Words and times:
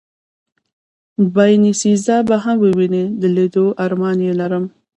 باینیسیزا 1.33 2.17
به 2.27 2.35
هم 2.43 2.57
ووینې، 2.63 3.03
د 3.21 3.23
لېدو 3.35 3.65
ارمان 3.85 4.17
یې 4.25 4.33
لرم. 4.39 4.65